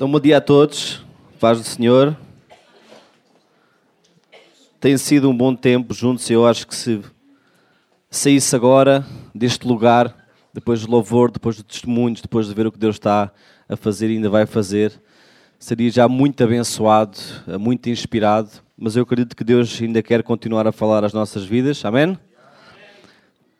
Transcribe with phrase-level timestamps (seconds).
[0.00, 1.04] Então, bom dia a todos,
[1.38, 2.16] paz do Senhor.
[4.80, 7.02] Tem sido um bom tempo juntos eu acho que se
[8.08, 10.16] saísse agora deste lugar,
[10.54, 13.30] depois do louvor, depois dos testemunhos, depois de ver o que Deus está
[13.68, 14.98] a fazer e ainda vai fazer,
[15.58, 17.18] seria já muito abençoado,
[17.60, 18.48] muito inspirado,
[18.78, 21.84] mas eu acredito que Deus ainda quer continuar a falar às nossas vidas.
[21.84, 22.18] Amém?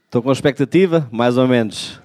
[0.06, 1.06] Estou com expectativa?
[1.12, 2.00] Mais ou menos.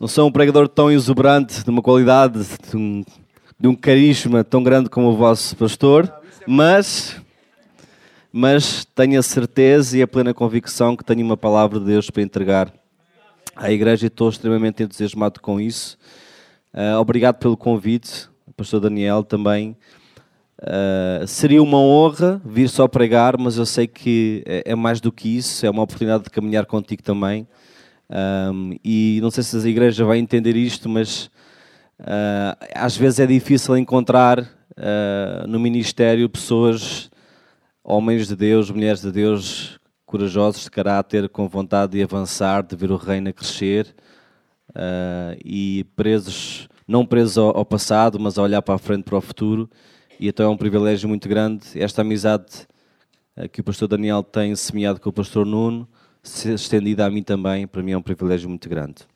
[0.00, 3.04] Não sou um pregador tão exuberante, de uma qualidade, de um
[3.58, 6.12] de um carisma tão grande como o vosso pastor,
[6.46, 7.16] mas,
[8.30, 12.22] mas tenho a certeza e a plena convicção que tenho uma palavra de Deus para
[12.22, 12.72] entregar
[13.54, 15.96] à igreja e estou extremamente entusiasmado com isso.
[16.74, 19.74] Uh, obrigado pelo convite, pastor Daniel também.
[20.58, 25.10] Uh, seria uma honra vir só pregar, mas eu sei que é, é mais do
[25.10, 27.48] que isso, é uma oportunidade de caminhar contigo também.
[28.08, 31.30] Um, e não sei se a igreja vai entender isto, mas
[31.98, 37.10] Uh, às vezes é difícil encontrar uh, no ministério pessoas,
[37.82, 42.90] homens de Deus, mulheres de Deus, corajosos de caráter, com vontade de avançar, de ver
[42.90, 43.94] o reino a crescer
[44.70, 49.16] uh, e presos, não presos ao, ao, passado, mas a olhar para a frente, para
[49.16, 49.68] o futuro.
[50.20, 52.66] E então é um privilégio muito grande esta amizade
[53.52, 55.86] que o pastor Daniel tem semeado com o pastor Nuno,
[56.22, 59.06] se estendida a mim também, para mim é um privilégio muito grande.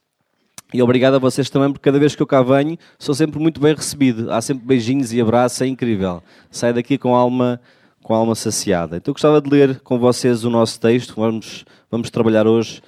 [0.72, 3.60] E obrigado a vocês também, porque cada vez que eu cá venho, sou sempre muito
[3.60, 4.32] bem recebido.
[4.32, 6.22] Há sempre beijinhos e abraços, é incrível.
[6.50, 7.60] Saio daqui com a alma,
[8.02, 8.96] com a alma saciada.
[8.96, 12.80] Então gostava de ler com vocês o nosso texto, vamos, vamos trabalhar hoje.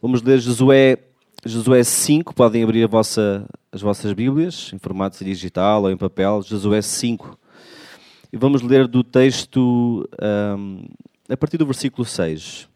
[0.00, 0.96] Vamos ler Josué,
[1.44, 6.80] Josué 5, podem abrir vossa, as vossas Bíblias, em formato digital ou em papel, Josué
[6.80, 7.36] 5.
[8.32, 10.84] E vamos ler do texto um,
[11.28, 12.68] a partir do versículo 6.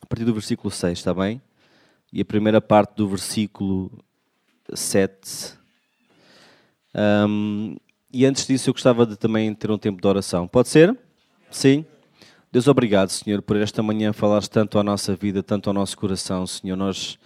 [0.00, 1.42] A partir do versículo 6, está bem?
[2.14, 3.90] E a primeira parte do versículo
[4.72, 5.58] 7.
[6.94, 7.76] Um,
[8.12, 10.46] e antes disso, eu gostava de também ter um tempo de oração.
[10.46, 10.96] Pode ser?
[11.50, 11.84] Sim?
[12.52, 16.46] Deus, obrigado, Senhor, por esta manhã falares tanto à nossa vida, tanto ao nosso coração,
[16.46, 16.76] Senhor.
[16.76, 17.18] Nós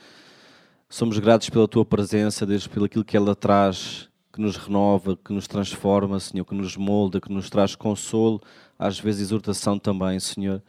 [0.88, 5.34] somos gratos pela tua presença, Deus, pelo aquilo que ela traz, que nos renova, que
[5.34, 8.40] nos transforma, Senhor, que nos molda, que nos traz consolo,
[8.78, 10.62] às vezes exortação também, Senhor.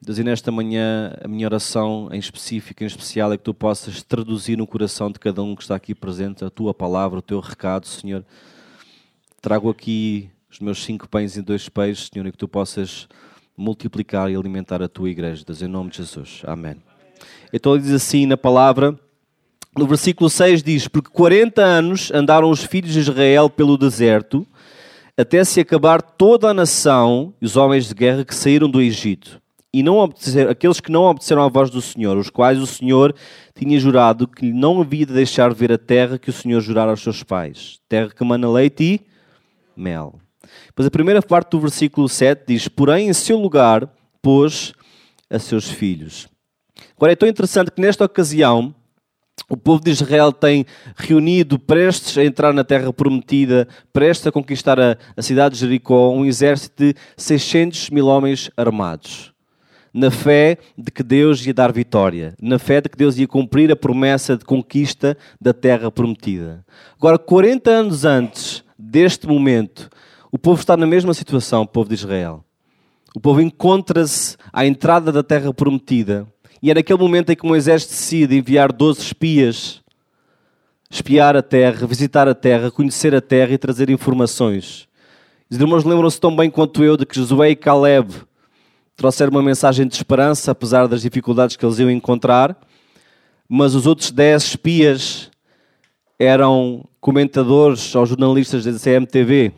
[0.00, 4.02] Deus, e nesta manhã a minha oração em específico, em especial, é que tu possas
[4.02, 7.40] traduzir no coração de cada um que está aqui presente a tua palavra, o teu
[7.40, 8.24] recado, Senhor.
[9.40, 13.08] Trago aqui os meus cinco pães e dois peixes, Senhor, e que tu possas
[13.56, 15.42] multiplicar e alimentar a tua igreja.
[15.44, 16.42] Deus, em nome de Jesus.
[16.44, 16.76] Amém.
[17.50, 18.98] Então diz assim na palavra,
[19.76, 24.46] no versículo 6 diz: Porque 40 anos andaram os filhos de Israel pelo deserto,
[25.16, 29.40] até se acabar toda a nação e os homens de guerra que saíram do Egito
[29.78, 30.02] e não
[30.50, 33.14] aqueles que não obedeceram à voz do Senhor, os quais o Senhor
[33.54, 37.02] tinha jurado que não havia de deixar ver a terra que o Senhor jurara aos
[37.02, 39.00] seus pais, terra que mana leite e
[39.76, 40.18] mel.
[40.74, 43.86] Pois a primeira parte do versículo 7 diz: Porém, em seu lugar
[44.22, 44.72] pôs
[45.28, 46.26] a seus filhos.
[46.96, 48.74] Agora é tão interessante que nesta ocasião
[49.46, 50.64] o povo de Israel tem
[50.96, 56.10] reunido, prestes a entrar na terra prometida, prestes a conquistar a, a cidade de Jericó,
[56.12, 59.35] um exército de 600 mil homens armados
[59.96, 63.72] na fé de que Deus ia dar vitória, na fé de que Deus ia cumprir
[63.72, 66.62] a promessa de conquista da terra prometida.
[66.98, 69.88] Agora, 40 anos antes deste momento,
[70.30, 72.44] o povo está na mesma situação, o povo de Israel.
[73.14, 76.26] O povo encontra-se à entrada da terra prometida
[76.62, 79.82] e é naquele momento em que Moisés decide enviar 12 espias
[80.90, 84.86] espiar a terra, visitar a terra, conhecer a terra e trazer informações.
[85.50, 88.25] Os irmãos lembram-se tão bem quanto eu de que Josué e Caleb
[88.96, 92.56] trouxeram uma mensagem de esperança, apesar das dificuldades que eles iam encontrar,
[93.48, 95.30] mas os outros dez espias
[96.18, 99.52] eram comentadores ou jornalistas da CMTV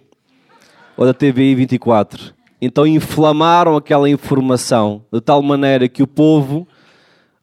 [0.96, 2.34] ou da TVI 24.
[2.60, 6.66] Então inflamaram aquela informação de tal maneira que o povo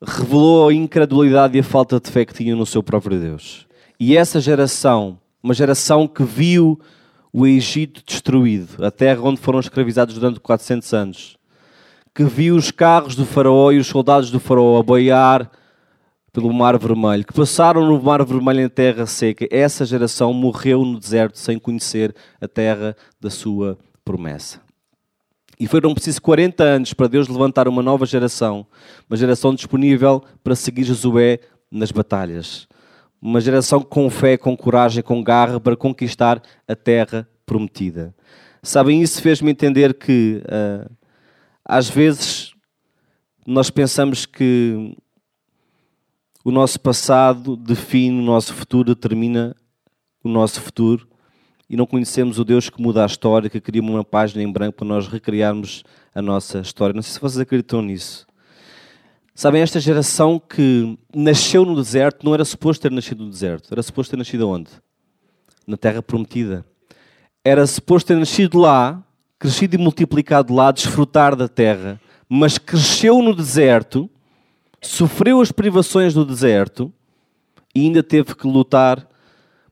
[0.05, 3.65] revelou a incredulidade e a falta de fé que tinham no seu próprio Deus.
[3.97, 6.77] E essa geração, uma geração que viu
[7.31, 11.37] o Egito destruído, a terra onde foram escravizados durante 400 anos,
[12.15, 15.51] que viu os carros do faraó e os soldados do faraó a boiar
[16.31, 19.45] pelo Mar Vermelho, que passaram no Mar Vermelho em terra seca.
[19.51, 24.61] Essa geração morreu no deserto sem conhecer a terra da sua promessa.
[25.59, 28.65] E foram precisos 40 anos para Deus levantar uma nova geração,
[29.09, 31.39] uma geração disponível para seguir Josué
[31.69, 32.65] nas batalhas.
[33.21, 38.15] Uma geração com fé, com coragem, com garra para conquistar a terra prometida.
[38.63, 40.89] Sabem, isso fez-me entender que uh,
[41.65, 42.53] às vezes
[43.45, 44.95] nós pensamos que
[46.43, 49.55] o nosso passado define o nosso futuro, determina
[50.23, 51.07] o nosso futuro
[51.67, 54.77] e não conhecemos o Deus que muda a história, que cria uma página em branco
[54.77, 55.83] para nós recriarmos
[56.13, 56.93] a nossa história.
[56.93, 58.27] Não sei se vocês acreditam nisso.
[59.33, 63.69] Sabem, esta geração que nasceu no deserto não era suposto ter nascido no deserto.
[63.71, 64.69] Era suposto ter nascido onde?
[65.65, 66.63] Na terra prometida.
[67.43, 69.03] Era suposto ter nascido lá,
[69.39, 74.09] crescido e multiplicado lá, desfrutar da terra, mas cresceu no deserto,
[74.81, 76.91] sofreu as privações do deserto
[77.73, 79.07] e ainda teve que lutar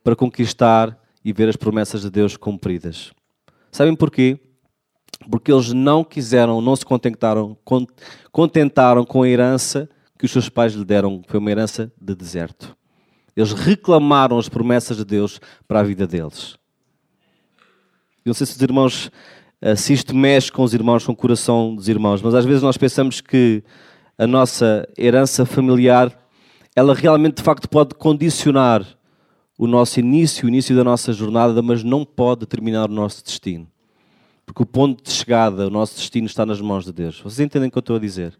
[0.03, 3.11] para conquistar e ver as promessas de Deus cumpridas.
[3.71, 4.39] Sabem porquê?
[5.29, 7.57] Porque eles não quiseram, não se contentaram,
[8.31, 9.89] contentaram com a herança
[10.19, 12.75] que os seus pais lhe deram, foi uma herança de deserto.
[13.35, 16.57] Eles reclamaram as promessas de Deus para a vida deles.
[18.23, 19.11] Eu não sei se os irmãos,
[19.75, 22.77] se isto mexe com os irmãos, com o coração dos irmãos, mas às vezes nós
[22.77, 23.63] pensamos que
[24.17, 26.11] a nossa herança familiar,
[26.75, 28.85] ela realmente de facto pode condicionar
[29.57, 33.67] o nosso início, o início da nossa jornada, mas não pode determinar o nosso destino.
[34.45, 37.21] Porque o ponto de chegada, o nosso destino está nas mãos de Deus.
[37.21, 38.37] Vocês entendem o que eu estou a dizer?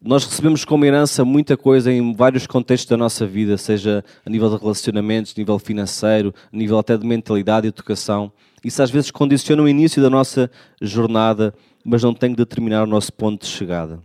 [0.00, 4.48] Nós recebemos como herança muita coisa em vários contextos da nossa vida, seja a nível
[4.50, 8.32] de relacionamentos, nível financeiro, nível até de mentalidade e educação.
[8.64, 10.50] Isso às vezes condiciona o início da nossa
[10.80, 14.00] jornada, mas não tem que determinar o nosso ponto de chegada.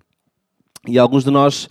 [0.88, 1.70] E alguns de nós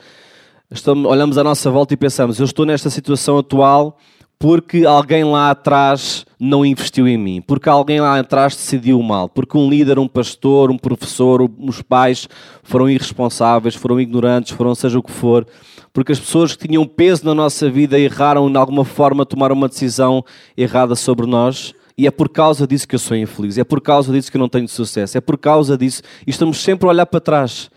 [0.71, 3.99] estamos, olhamos à nossa volta e pensamos: eu estou nesta situação atual
[4.43, 9.57] porque alguém lá atrás não investiu em mim, porque alguém lá atrás decidiu mal, porque
[9.57, 12.29] um líder, um pastor, um professor, os pais
[12.61, 15.47] foram irresponsáveis, foram ignorantes, foram seja o que for,
[15.93, 19.69] porque as pessoas que tinham peso na nossa vida erraram de alguma forma, tomaram uma
[19.69, 20.25] decisão
[20.57, 21.73] errada sobre nós.
[22.03, 24.41] E é por causa disso que eu sou infeliz, é por causa disso que eu
[24.41, 26.03] não tenho sucesso, é por causa disso.
[26.27, 27.71] E estamos sempre a olhar para trás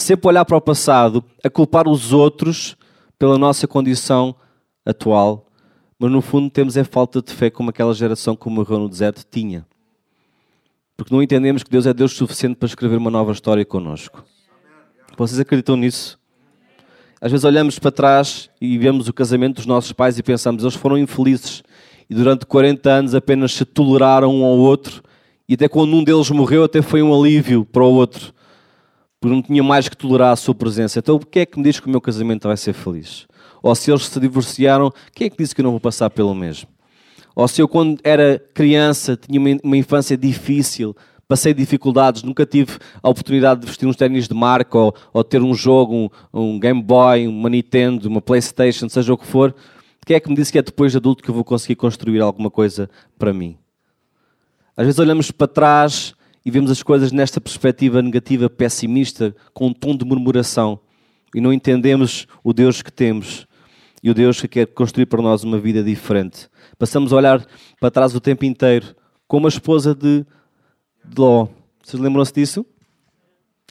[0.00, 2.76] sempre olhar para o passado, a culpar os outros
[3.18, 4.34] pela nossa condição
[4.86, 5.46] atual,
[5.98, 9.26] mas no fundo temos é falta de fé como aquela geração que morreu no deserto
[9.28, 9.66] tinha.
[10.96, 14.24] Porque não entendemos que Deus é Deus suficiente para escrever uma nova história connosco.
[15.16, 16.18] Vocês acreditam nisso?
[17.20, 20.76] Às vezes olhamos para trás e vemos o casamento dos nossos pais e pensamos, eles
[20.76, 21.64] foram infelizes
[22.08, 25.02] e durante 40 anos apenas se toleraram um ao outro
[25.48, 28.32] e até quando um deles morreu até foi um alívio para o outro
[29.20, 30.98] porque não tinha mais que tolerar a sua presença.
[30.98, 33.26] Então, o que é que me diz que o meu casamento vai ser feliz?
[33.62, 36.34] Ou se eles se divorciaram, quem é que disse que eu não vou passar pelo
[36.34, 36.68] mesmo?
[37.34, 40.96] Ou se eu, quando era criança, tinha uma infância difícil,
[41.26, 45.42] passei dificuldades, nunca tive a oportunidade de vestir uns ténis de marca ou, ou ter
[45.42, 49.54] um jogo, um, um, Game Boy, uma Nintendo, uma Playstation, seja o que for,
[50.06, 52.20] quem é que me disse que é depois de adulto que eu vou conseguir construir
[52.20, 53.58] alguma coisa para mim?
[54.76, 56.14] Às vezes olhamos para trás
[56.44, 60.80] e vemos as coisas nesta perspectiva negativa, pessimista, com um tom de murmuração
[61.34, 63.46] e não entendemos o Deus que temos
[64.02, 66.48] e o Deus que quer construir para nós uma vida diferente.
[66.78, 67.46] Passamos a olhar
[67.80, 68.94] para trás o tempo inteiro,
[69.26, 70.24] como a esposa de,
[71.16, 71.48] Ló.
[71.82, 72.66] Vocês lembram-se disso?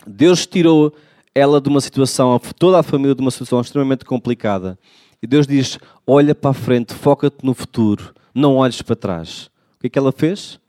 [0.05, 0.93] Deus tirou
[1.33, 4.77] ela de uma situação, toda a família de uma situação extremamente complicada.
[5.21, 9.49] E Deus diz: olha para a frente, foca-te no futuro, não olhes para trás.
[9.75, 10.59] O que é que ela fez?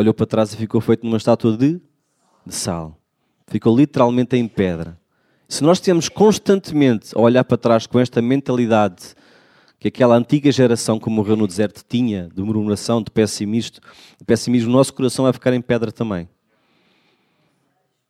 [0.00, 1.80] olhou para trás e ficou feito numa estátua de,
[2.46, 2.96] de sal.
[3.46, 4.98] Ficou literalmente em pedra.
[5.48, 9.14] Se nós estivermos constantemente a olhar para trás com esta mentalidade
[9.80, 13.78] que aquela antiga geração que morreu no deserto tinha, de murmuração, de pessimismo,
[14.18, 16.28] de pessimismo, o nosso coração vai ficar em pedra também.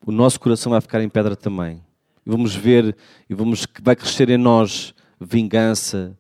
[0.05, 1.83] O nosso coração vai ficar em pedra também.
[2.27, 2.97] E vamos ver,
[3.29, 6.17] e vamos vai crescer em nós vingança,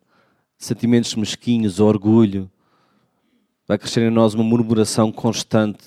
[0.57, 2.51] sentimentos mesquinhos, orgulho,
[3.67, 5.85] vai crescer em nós uma murmuração constante,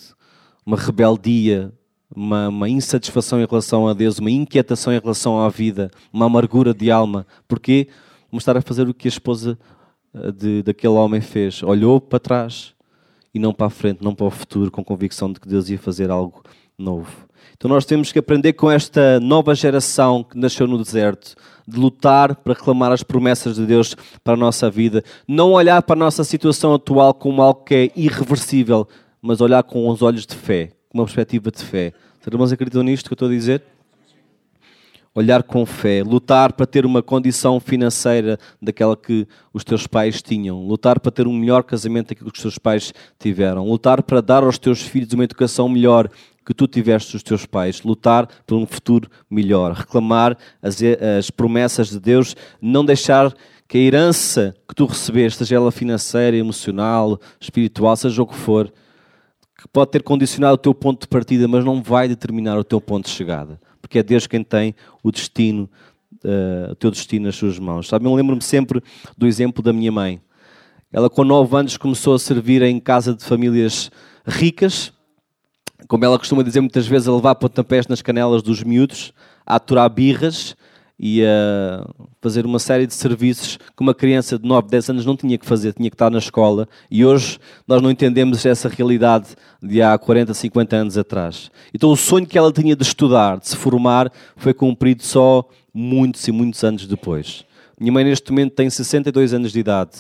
[0.66, 1.74] uma rebeldia,
[2.14, 6.74] uma, uma, insatisfação em relação a Deus, uma inquietação em relação à vida, uma amargura
[6.74, 7.26] de alma.
[7.48, 7.88] Porquê?
[8.30, 9.58] Vamos estar a fazer o que a esposa
[10.14, 11.64] eh, de, daquele homem fez.
[11.64, 12.74] Olhou para trás
[13.34, 15.80] e não para a frente, não para o futuro, com convicção de que Deus ia
[15.80, 16.44] fazer algo
[16.82, 17.32] novo.
[17.56, 21.36] Então nós temos que aprender com esta nova geração que nasceu no deserto,
[21.68, 25.04] de lutar para reclamar as promessas de Deus para a nossa vida.
[25.28, 28.88] Não olhar para a nossa situação atual como algo que é irreversível,
[29.22, 31.94] mas olhar com os olhos de fé, com uma perspectiva de fé.
[32.20, 33.64] Os irmãos acreditam nisto que eu estou a dizer?
[35.14, 40.66] Olhar com fé, lutar para ter uma condição financeira daquela que os teus pais tinham,
[40.66, 44.44] lutar para ter um melhor casamento daquilo que os teus pais tiveram, lutar para dar
[44.44, 46.10] aos teus filhos uma educação melhor
[46.46, 50.78] que tu tiveste dos teus pais, lutar por um futuro melhor, reclamar as,
[51.18, 53.34] as promessas de Deus, não deixar
[53.68, 58.72] que a herança que tu recebeste, seja ela financeira, emocional, espiritual, seja o que for,
[59.58, 62.82] que pode ter condicionado o teu ponto de partida, mas não vai determinar o teu
[62.82, 65.70] ponto de chegada, porque é Deus quem tem o destino,
[66.26, 67.88] uh, o teu destino nas suas mãos.
[67.88, 68.82] Sabe, eu lembro-me sempre
[69.18, 70.20] do exemplo da minha mãe.
[70.92, 73.90] Ela, com nove anos, começou a servir em casa de famílias
[74.26, 74.92] ricas,
[75.92, 79.12] como ela costuma dizer muitas vezes, a levar pontapés nas canelas dos miúdos,
[79.46, 80.56] a aturar birras
[80.98, 81.86] e a
[82.22, 85.46] fazer uma série de serviços que uma criança de 9, 10 anos não tinha que
[85.46, 86.66] fazer, tinha que estar na escola.
[86.90, 91.52] E hoje nós não entendemos essa realidade de há 40, 50 anos atrás.
[91.74, 95.44] Então o sonho que ela tinha de estudar, de se formar, foi cumprido só
[95.74, 97.44] muitos e muitos anos depois.
[97.78, 99.92] Minha mãe neste momento tem 62 anos de idade.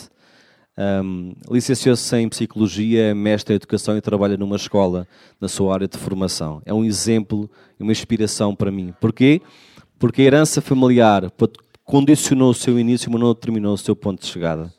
[0.81, 5.07] Um, Licenciou-se em Psicologia, mestre em Educação e trabalha numa escola
[5.39, 6.59] na sua área de formação.
[6.65, 7.47] É um exemplo
[7.79, 8.91] e uma inspiração para mim.
[8.99, 9.41] Porquê?
[9.99, 11.31] Porque a herança familiar
[11.83, 14.73] condicionou o seu início, mas não determinou o seu ponto de chegada.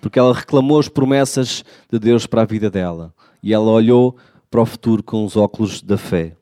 [0.00, 3.14] Porque ela reclamou as promessas de Deus para a vida dela.
[3.40, 4.16] E ela olhou
[4.50, 6.36] para o futuro com os óculos da fé.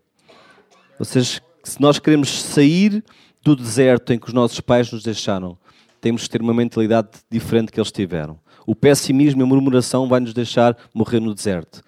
[0.99, 3.04] Ou seja, se nós queremos sair
[3.42, 5.58] do deserto em que os nossos pais nos deixaram,
[6.00, 8.38] temos que ter uma mentalidade diferente que eles tiveram.
[8.66, 11.83] O pessimismo e a murmuração vai nos deixar morrer no deserto.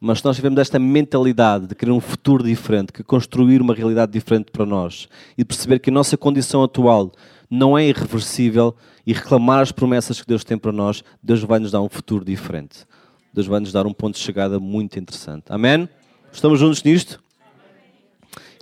[0.00, 4.12] Mas se nós tivermos esta mentalidade de querer um futuro diferente, que construir uma realidade
[4.12, 7.12] diferente para nós e perceber que a nossa condição atual
[7.50, 11.72] não é irreversível e reclamar as promessas que Deus tem para nós, Deus vai nos
[11.72, 12.86] dar um futuro diferente.
[13.32, 15.44] Deus vai nos dar um ponto de chegada muito interessante.
[15.48, 15.88] Amém?
[16.32, 17.20] Estamos juntos nisto?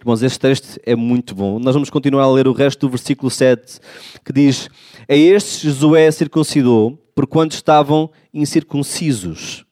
[0.06, 1.58] Irmãos, este texto é muito bom.
[1.58, 3.80] Nós vamos continuar a ler o resto do versículo 7,
[4.24, 4.70] que diz:
[5.08, 9.66] A este Josué circuncidou, porquanto estavam incircuncisos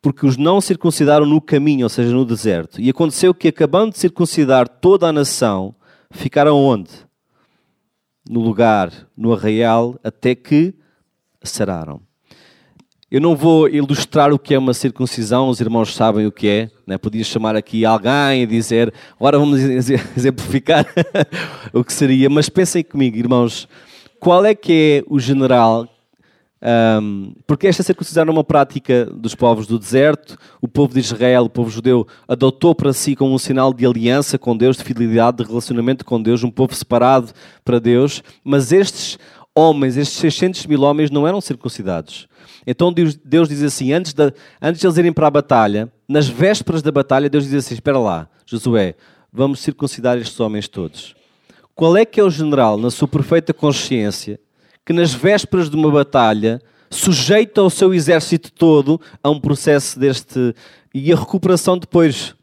[0.00, 2.80] porque os não circuncidaram no caminho, ou seja, no deserto.
[2.80, 5.74] E aconteceu que, acabando de circuncidar toda a nação,
[6.12, 6.90] ficaram onde?
[8.30, 10.72] No lugar, no arraial, até que
[11.42, 12.00] sararam.
[13.10, 16.70] Eu não vou ilustrar o que é uma circuncisão, os irmãos sabem o que é.
[16.86, 16.98] Né?
[16.98, 20.86] Podia chamar aqui alguém e dizer, agora vamos exemplificar
[21.72, 22.28] o que seria.
[22.28, 23.66] Mas pensem comigo, irmãos,
[24.20, 25.88] qual é que é o general
[26.60, 31.44] um, porque esta circuncisão era uma prática dos povos do deserto, o povo de Israel,
[31.44, 35.38] o povo judeu, adotou para si como um sinal de aliança com Deus, de fidelidade,
[35.38, 37.32] de relacionamento com Deus, um povo separado
[37.64, 39.18] para Deus, mas estes
[39.54, 42.28] homens, estes 600 mil homens, não eram circuncidados.
[42.70, 46.82] Então Deus diz assim: antes de, antes de eles irem para a batalha, nas vésperas
[46.82, 48.94] da batalha, Deus diz assim: Espera lá, Josué,
[49.32, 51.16] vamos circuncidar estes homens todos.
[51.74, 54.38] Qual é que é o general, na sua perfeita consciência,
[54.84, 56.60] que nas vésperas de uma batalha
[56.90, 60.54] sujeita o seu exército todo a um processo deste.
[60.94, 62.34] e a recuperação depois.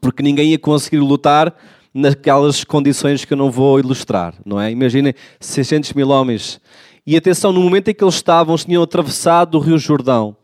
[0.00, 1.52] Porque ninguém ia conseguir lutar
[1.92, 4.70] naquelas condições que eu não vou ilustrar, não é?
[4.70, 6.60] Imaginem 600 mil homens.
[7.06, 10.36] E atenção, no momento em que eles estavam, eles tinham atravessado o Rio Jordão.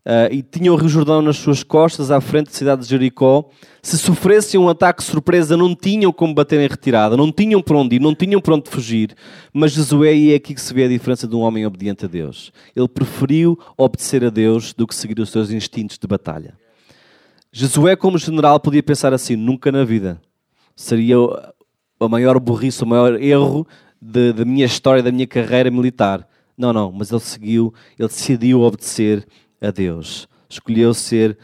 [0.00, 3.48] Uh, e tinham o Rio Jordão nas suas costas, à frente da cidade de Jericó.
[3.82, 7.96] Se sofressem um ataque surpresa, não tinham como bater em retirada, não tinham para onde
[7.96, 9.14] ir, não tinham para onde fugir.
[9.52, 12.08] Mas Josué, e é aqui que se vê a diferença de um homem obediente a
[12.08, 12.50] Deus.
[12.74, 16.54] Ele preferiu obedecer a Deus do que seguir os seus instintos de batalha.
[17.52, 20.20] Josué, como general, podia pensar assim: nunca na vida
[20.74, 21.16] seria
[22.00, 23.66] a maior burrice, o maior erro
[24.00, 26.26] da minha história, da minha carreira militar.
[26.56, 29.26] Não, não, mas ele seguiu, ele decidiu obedecer
[29.60, 30.28] a Deus.
[30.48, 31.38] Escolheu ser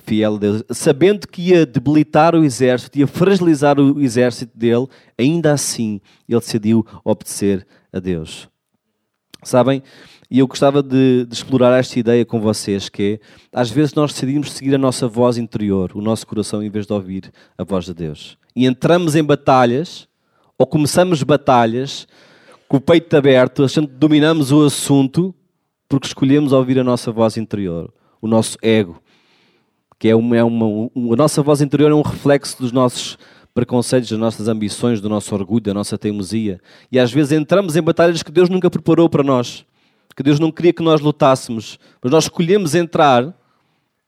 [0.00, 4.86] fiel a Deus, sabendo que ia debilitar o exército, ia fragilizar o exército dele,
[5.18, 8.48] ainda assim ele decidiu obedecer a Deus.
[9.42, 9.82] Sabem?
[10.30, 14.12] E eu gostava de, de, explorar esta ideia com vocês, que é, às vezes nós
[14.12, 17.84] decidimos seguir a nossa voz interior, o nosso coração, em vez de ouvir a voz
[17.84, 18.38] de Deus.
[18.56, 20.08] E entramos em batalhas,
[20.62, 22.06] ou começamos batalhas,
[22.68, 25.34] com o peito aberto, achando que dominamos o assunto,
[25.88, 29.02] porque escolhemos ouvir a nossa voz interior, o nosso ego,
[29.98, 33.18] que é uma, é uma, a nossa voz interior é um reflexo dos nossos
[33.52, 36.60] preconceitos, das nossas ambições, do nosso orgulho, da nossa teimosia.
[36.92, 39.66] E às vezes entramos em batalhas que Deus nunca preparou para nós,
[40.16, 43.36] que Deus não queria que nós lutássemos, mas nós escolhemos entrar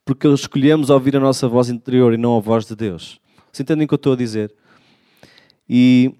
[0.05, 3.19] porque escolhemos ouvir a nossa voz interior e não a voz de Deus.
[3.51, 4.53] Vocês entendem o que eu estou a dizer?
[5.69, 6.15] E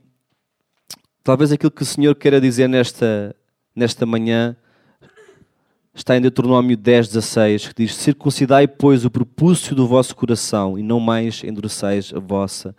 [1.25, 3.35] talvez aquilo que o Senhor queira dizer nesta,
[3.75, 4.55] nesta manhã
[5.93, 10.83] está em Deuteronômio 10, 16, que diz: Circuncidai, pois, o propúcio do vosso coração, e
[10.83, 12.75] não mais endureceis a vossa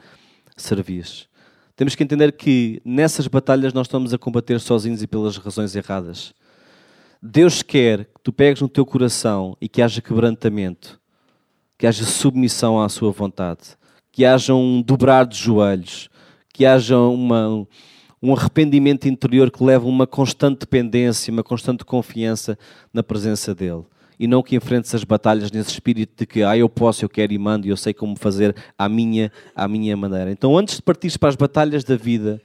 [0.57, 1.29] cerviz.
[1.75, 6.33] Temos que entender que nessas batalhas nós estamos a combater sozinhos e pelas razões erradas.
[7.21, 11.01] Deus quer que tu pegues no teu coração e que haja quebrantamento,
[11.77, 13.77] que haja submissão à sua vontade,
[14.13, 16.09] que haja um dobrar de joelhos,
[16.55, 17.67] que haja uma,
[18.23, 22.59] um arrependimento interior que leva a uma constante dependência, uma constante confiança
[22.93, 23.85] na presença dele.
[24.19, 27.33] E não que enfrentes as batalhas nesse espírito de que ah, eu posso, eu quero
[27.33, 30.31] e mando e eu sei como fazer à minha, à minha maneira.
[30.31, 32.41] Então, antes de partires para as batalhas da vida,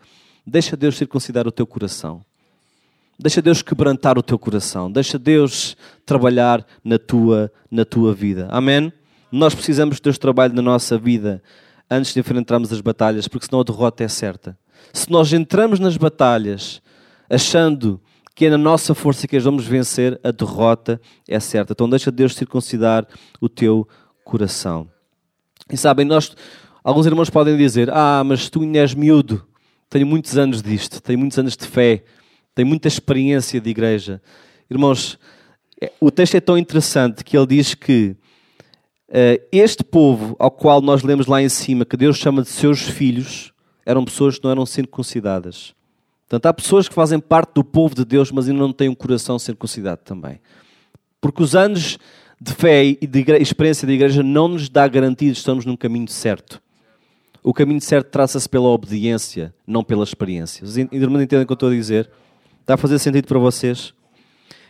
[0.46, 2.22] deixa Deus circuncidar o teu coração.
[3.18, 4.92] Deixa Deus quebrantar o teu coração.
[4.92, 8.48] Deixa Deus trabalhar na tua, na tua vida.
[8.52, 8.92] Amém?
[9.32, 11.42] Nós precisamos que Deus trabalhe na nossa vida
[11.90, 14.58] antes de enfrentarmos as batalhas, porque senão a derrota é certa.
[14.94, 16.82] Se nós entramos nas batalhas
[17.30, 18.02] achando
[18.36, 21.74] que é na nossa força que as vamos vencer, a derrota é certa.
[21.74, 23.08] Então deixa Deus circuncidar
[23.40, 23.88] o teu
[24.24, 24.90] coração.
[25.72, 26.36] E sabem, nós,
[26.84, 29.46] alguns irmãos podem dizer: Ah, mas tu ainda és miúdo,
[29.90, 32.04] tenho muitos anos disto, tenho muitos anos de fé,
[32.56, 34.22] tenho muita experiência de igreja.
[34.70, 35.20] Irmãos,
[35.82, 38.16] é, o texto é tão interessante que ele diz que
[39.10, 42.82] uh, este povo ao qual nós lemos lá em cima, que Deus chama de seus
[42.82, 43.51] filhos,
[43.92, 45.74] eram pessoas que não eram circuncidadas.
[46.28, 48.96] Portanto, há pessoas que fazem parte do povo de Deus, mas ainda não têm um
[48.96, 50.40] coração circuncidado também.
[51.20, 52.00] Porque os anos
[52.40, 55.76] de fé e de experiência de igreja não nos dá garantia de que estamos num
[55.76, 56.62] caminho certo.
[57.44, 60.64] O caminho certo traça-se pela obediência, não pela experiência.
[60.64, 62.10] Os irmãos entendem o que eu estou a dizer?
[62.62, 63.94] Está a fazer sentido para vocês?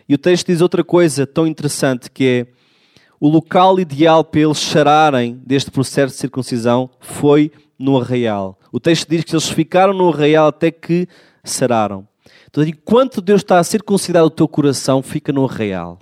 [0.08, 2.46] E o texto diz outra coisa tão interessante que é
[3.20, 7.52] o local ideal para eles chararem deste processo de circuncisão foi
[7.82, 8.56] no arraial.
[8.70, 11.08] O texto diz que eles ficaram no arraial até que
[11.42, 12.06] sararam.
[12.48, 15.98] Então, enquanto Deus está a circuncidar o teu coração, fica no arraial.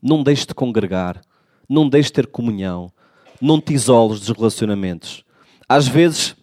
[0.00, 1.20] Não deixes de congregar.
[1.68, 2.92] Não deixes de ter comunhão.
[3.40, 5.24] Não te isoles dos relacionamentos.
[5.68, 6.36] Às vezes,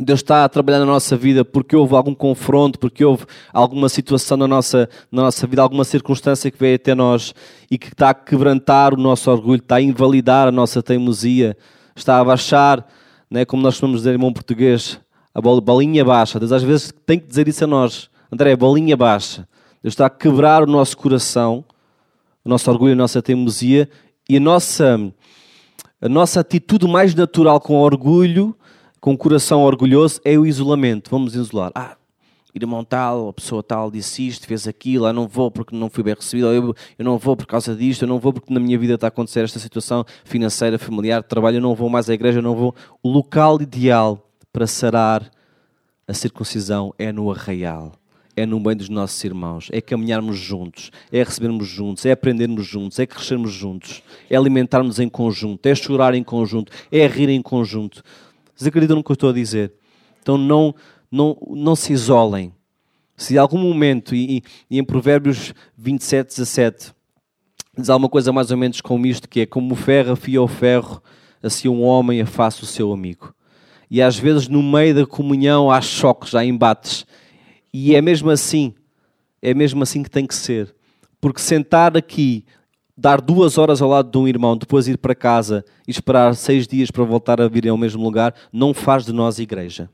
[0.00, 4.36] Deus está a trabalhar na nossa vida porque houve algum confronto, porque houve alguma situação
[4.36, 7.34] na nossa, na nossa vida, alguma circunstância que veio até nós
[7.68, 11.56] e que está a quebrantar o nosso orgulho, está a invalidar a nossa teimosia,
[11.96, 12.86] está a baixar,
[13.32, 15.00] né, como nós chamamos dizer em bom português,
[15.34, 16.38] a bolinha baixa.
[16.38, 18.10] Deus às vezes tem que dizer isso a nós.
[18.30, 19.48] André, bolinha baixa.
[19.82, 21.64] Deus está a quebrar o nosso coração
[22.44, 23.88] o nosso orgulho, a nossa teimosia
[24.28, 25.12] e a nossa,
[26.00, 28.56] a nossa atitude mais natural com orgulho,
[29.00, 31.10] com o coração orgulhoso, é o isolamento.
[31.10, 31.72] Vamos isolar.
[31.74, 31.96] Ah,
[32.54, 36.02] irmão tal, a pessoa tal disse isto, fez aquilo, eu não vou porque não fui
[36.02, 38.78] bem recebido, eu, eu não vou por causa disto, eu não vou porque na minha
[38.78, 42.14] vida está a acontecer esta situação financeira, familiar, de trabalho, eu não vou mais à
[42.14, 42.74] igreja, eu não vou.
[43.02, 45.30] O local ideal para sarar
[46.06, 47.92] a circuncisão é no arraial
[48.36, 52.98] é no meio dos nossos irmãos, é caminharmos juntos, é recebermos juntos, é aprendermos juntos,
[52.98, 58.02] é crescermos juntos, é alimentarmos em conjunto, é chorar em conjunto, é rir em conjunto.
[58.54, 59.72] Vocês acreditam no que eu estou a dizer?
[60.22, 60.74] Então não,
[61.12, 62.54] não, não se isolem.
[63.14, 66.92] Se em algum momento, e, e em Provérbios 27, 17,
[67.76, 70.48] diz alguma coisa mais ou menos como isto, que é como o ferro afia o
[70.48, 71.02] ferro,
[71.42, 73.34] assim um homem afasta o seu amigo.
[73.90, 77.04] E às vezes no meio da comunhão há choques, há embates,
[77.72, 78.74] e é mesmo assim,
[79.42, 80.74] é mesmo assim que tem que ser.
[81.20, 82.44] Porque sentar aqui,
[82.96, 86.66] dar duas horas ao lado de um irmão, depois ir para casa e esperar seis
[86.66, 89.90] dias para voltar a vir ao mesmo lugar, não faz de nós igreja.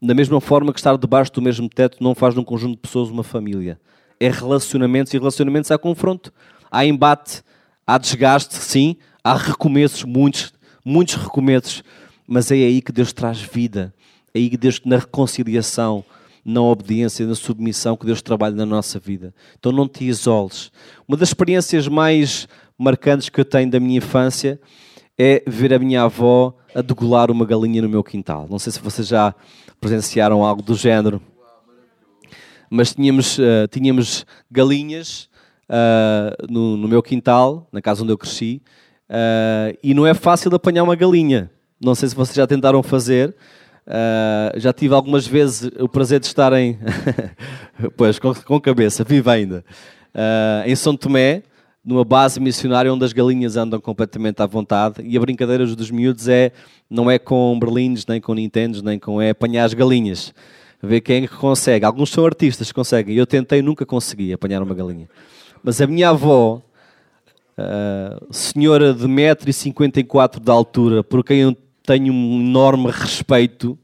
[0.00, 2.80] Da mesma forma que estar debaixo do mesmo teto não faz de um conjunto de
[2.80, 3.80] pessoas uma família.
[4.20, 6.32] É relacionamentos e relacionamentos há confronto.
[6.70, 7.42] Há embate,
[7.86, 10.52] há desgaste, sim, há recomeços, muitos,
[10.84, 11.82] muitos recomeços,
[12.26, 13.94] mas é aí que Deus traz vida.
[14.34, 16.04] É aí que Deus, na reconciliação,
[16.44, 19.34] na obediência, na submissão que Deus trabalha na nossa vida.
[19.58, 20.70] Então não te isoles.
[21.08, 24.60] Uma das experiências mais marcantes que eu tenho da minha infância
[25.16, 28.46] é ver a minha avó a degolar uma galinha no meu quintal.
[28.50, 29.34] Não sei se vocês já
[29.84, 31.20] presenciaram algo do género.
[32.70, 35.28] Mas tínhamos, uh, tínhamos galinhas
[35.68, 38.62] uh, no, no, meu quintal, na casa onde eu cresci,
[39.10, 41.50] uh, e não é fácil apanhar uma galinha.
[41.78, 43.36] Não sei se vocês já tentaram fazer,
[44.56, 46.78] já tive algumas vezes o prazer de estar em.
[47.94, 49.62] pois, com, com, cabeça, viva ainda.
[50.64, 51.42] Em São Tomé,
[51.84, 56.28] numa base missionária onde as galinhas andam completamente à vontade e a brincadeira dos miúdos
[56.28, 56.50] é
[56.88, 60.32] não é com berlins, nem com nintendos, nem com é apanhar as galinhas.
[60.82, 61.84] Ver quem é que consegue.
[61.84, 63.16] Alguns são artistas que conseguem.
[63.16, 65.08] Eu tentei, nunca consegui apanhar uma galinha.
[65.62, 66.62] Mas a minha avó,
[67.58, 73.78] uh, senhora de 1,54m de altura, por quem eu tenho um enorme respeito,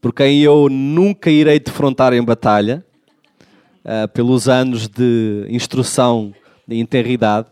[0.00, 2.84] por quem eu nunca irei defrontar em batalha,
[3.84, 6.34] uh, pelos anos de instrução
[6.66, 7.48] de integridade,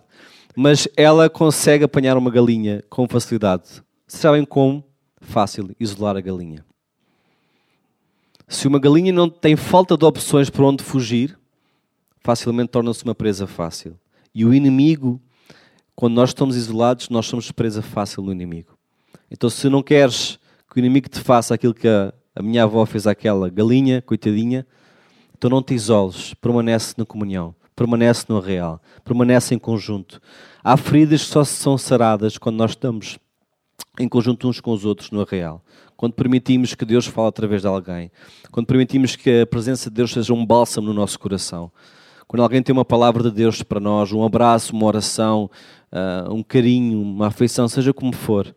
[0.57, 3.83] mas ela consegue apanhar uma galinha com facilidade.
[4.07, 4.85] Sabem como?
[5.21, 6.65] Fácil, isolar a galinha.
[8.47, 11.39] Se uma galinha não tem falta de opções para onde fugir,
[12.21, 13.99] facilmente torna-se uma presa fácil.
[14.35, 15.21] E o inimigo,
[15.95, 18.77] quando nós estamos isolados, nós somos presa fácil do inimigo.
[19.31, 20.39] Então, se não queres
[20.71, 24.67] que o inimigo te faça aquilo que a, a minha avó fez àquela galinha, coitadinha,
[25.37, 30.21] então não te isoles, permanece na comunhão, permanece no real, permanece em conjunto.
[30.63, 33.19] Há feridas que só são saradas quando nós estamos
[33.99, 35.63] em conjunto uns com os outros no arraial.
[35.97, 38.11] Quando permitimos que Deus fale através de alguém.
[38.51, 41.71] Quando permitimos que a presença de Deus seja um bálsamo no nosso coração.
[42.27, 45.51] Quando alguém tem uma palavra de Deus para nós, um abraço, uma oração,
[45.93, 48.55] uh, um carinho, uma afeição, seja como for,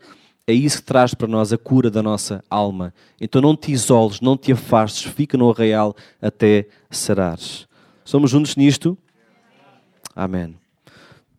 [0.47, 2.93] é isso que traz para nós a cura da nossa alma.
[3.19, 7.67] Então não te isoles, não te afastes, fica no arraial até sarares.
[8.05, 8.97] Somos juntos nisto?
[10.19, 10.55] Amém.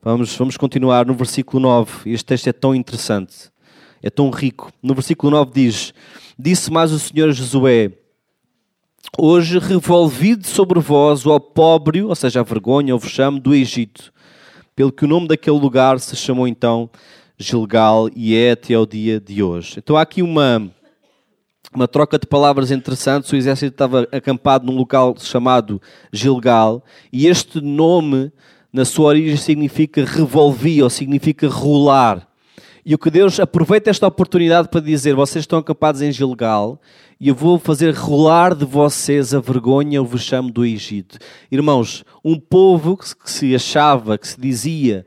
[0.00, 2.12] Vamos, vamos continuar no versículo 9.
[2.12, 3.50] Este texto é tão interessante,
[4.00, 4.72] é tão rico.
[4.80, 5.92] No versículo 9 diz:
[6.38, 7.90] Disse mais o Senhor Josué:
[9.18, 14.12] Hoje revolvi sobre vós o opróbrio, ou seja, a vergonha, o vexame do Egito,
[14.76, 16.88] pelo que o nome daquele lugar se chamou então
[17.36, 19.74] Gilgal e é até ao dia de hoje.
[19.78, 20.70] Então há aqui uma,
[21.74, 23.32] uma troca de palavras interessantes.
[23.32, 28.30] O exército estava acampado num local chamado Gilgal e este nome,
[28.72, 32.28] na sua origem, significa revolvi ou significa rolar.
[32.84, 36.80] E o que Deus aproveita esta oportunidade para dizer: vocês estão acampados em Gilgal
[37.20, 41.18] e eu vou fazer rolar de vocês a vergonha, o vexame do Egito.
[41.50, 45.04] Irmãos, um povo que se achava, que se dizia,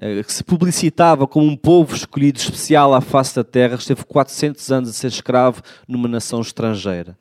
[0.00, 4.72] eh, que se publicitava como um povo escolhido especial à face da terra, esteve 400
[4.72, 7.18] anos a ser escravo numa nação estrangeira.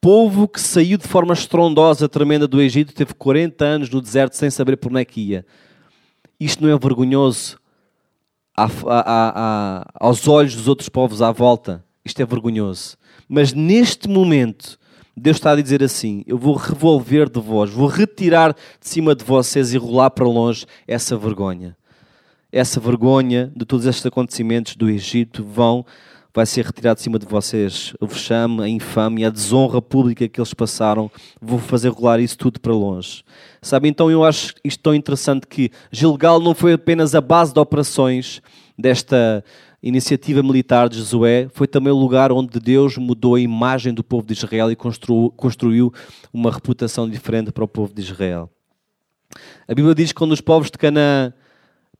[0.00, 4.48] Povo que saiu de forma estrondosa, tremenda do Egito, teve 40 anos no deserto sem
[4.48, 5.46] saber por onde é que ia.
[6.38, 7.58] Isto não é vergonhoso
[8.56, 8.70] a, a,
[9.04, 11.84] a, aos olhos dos outros povos à volta.
[12.02, 12.96] Isto é vergonhoso.
[13.28, 14.78] Mas neste momento,
[15.14, 19.22] Deus está a dizer assim: Eu vou revolver de vós, vou retirar de cima de
[19.22, 21.76] vocês e rolar para longe essa vergonha.
[22.50, 25.84] Essa vergonha de todos estes acontecimentos do Egito vão,
[26.34, 27.94] vai ser retirado de cima de vocês.
[28.00, 32.60] O vexame, a infâmia, a desonra pública que eles passaram, vou fazer rolar isso tudo
[32.60, 33.22] para longe.
[33.60, 37.60] Sabe, então eu acho isto tão interessante que Gilgal não foi apenas a base de
[37.60, 38.40] operações
[38.78, 39.44] desta
[39.82, 44.26] iniciativa militar de Josué foi também o lugar onde Deus mudou a imagem do povo
[44.26, 45.92] de Israel e construiu
[46.32, 48.50] uma reputação diferente para o povo de Israel.
[49.66, 51.32] A Bíblia diz que quando os povos de Canaã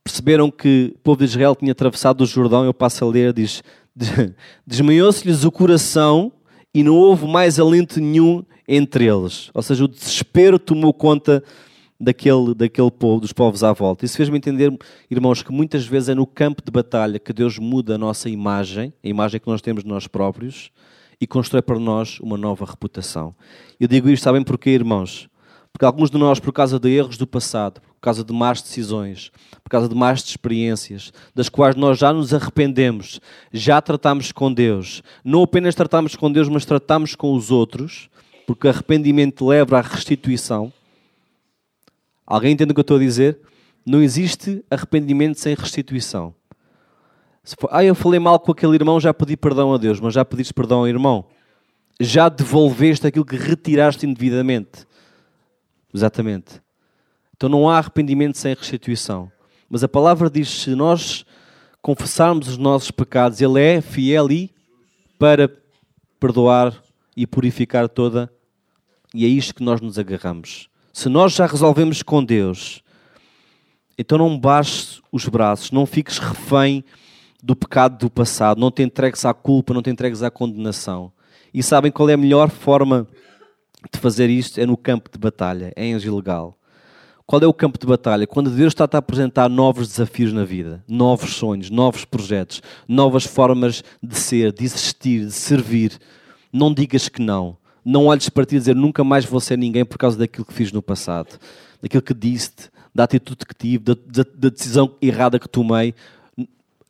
[0.03, 3.63] perceberam que o povo de Israel tinha atravessado o Jordão, eu passo a ler, diz:
[4.65, 6.31] Desmaiou-se-lhes o coração
[6.73, 9.49] e não houve mais alento nenhum entre eles.
[9.53, 11.43] Ou seja, o desespero tomou conta
[11.99, 14.05] daquele, daquele povo, dos povos à volta.
[14.05, 14.75] Isso fez-me entender,
[15.09, 18.91] irmãos, que muitas vezes é no campo de batalha que Deus muda a nossa imagem,
[19.03, 20.71] a imagem que nós temos de nós próprios,
[21.19, 23.35] e constrói para nós uma nova reputação.
[23.79, 25.29] Eu digo isto, sabem porquê, irmãos?
[25.71, 29.31] Porque alguns de nós, por causa de erros do passado, por causa de más decisões,
[29.63, 33.21] por causa de más experiências, das quais nós já nos arrependemos,
[33.53, 35.01] já tratamos com Deus.
[35.23, 38.09] Não apenas tratamos com Deus, mas tratamos com os outros,
[38.45, 40.73] porque arrependimento leva à restituição.
[42.25, 43.39] Alguém entende o que eu estou a dizer?
[43.85, 46.33] Não existe arrependimento sem restituição.
[47.59, 50.23] For, ah, eu falei mal com aquele irmão, já pedi perdão a Deus, mas já
[50.23, 51.25] pediste perdão ao irmão.
[51.99, 54.85] Já devolveste aquilo que retiraste indevidamente.
[55.93, 56.61] Exatamente.
[57.35, 59.31] Então não há arrependimento sem restituição.
[59.69, 61.25] Mas a palavra diz: se nós
[61.81, 64.53] confessarmos os nossos pecados, Ele é fiel e
[65.17, 65.51] para
[66.19, 66.81] perdoar
[67.15, 68.31] e purificar toda.
[69.13, 70.69] E é isto que nós nos agarramos.
[70.93, 72.81] Se nós já resolvemos com Deus,
[73.97, 76.83] então não baixes os braços, não fiques refém
[77.41, 81.11] do pecado do passado, não te entregues à culpa, não te entregues à condenação.
[81.53, 83.07] E sabem qual é a melhor forma
[83.91, 84.59] de fazer isto?
[84.59, 86.57] É no campo de batalha, é em ilegal.
[87.25, 88.27] Qual é o campo de batalha?
[88.27, 93.83] Quando Deus está a apresentar novos desafios na vida, novos sonhos, novos projetos, novas formas
[94.03, 95.97] de ser, de existir, de servir.
[96.51, 99.83] Não digas que não não olhes para ti e dizer nunca mais vou ser ninguém
[99.83, 101.39] por causa daquilo que fiz no passado,
[101.81, 105.93] daquilo que disse, da atitude que tive, da, da, da decisão errada que tomei.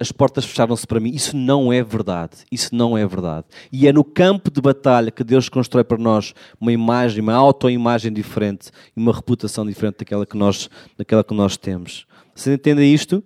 [0.02, 1.12] As portas fecharam-se para mim.
[1.12, 2.38] Isso não é verdade.
[2.52, 3.46] Isso não é verdade.
[3.72, 8.12] E é no campo de batalha que Deus constrói para nós uma imagem, uma autoimagem
[8.12, 12.08] diferente e uma reputação diferente daquela que nós, daquela que nós temos.
[12.34, 13.24] Você entende isto?